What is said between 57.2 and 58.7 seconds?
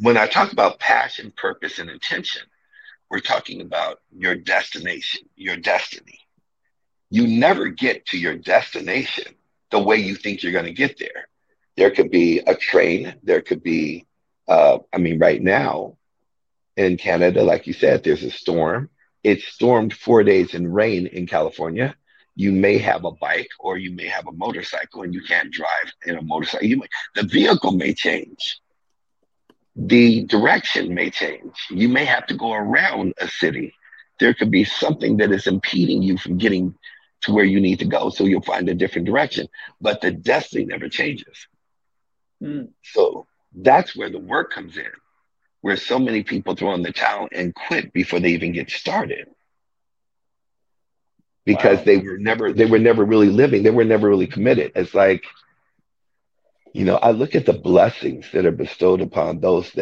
at the blessings that are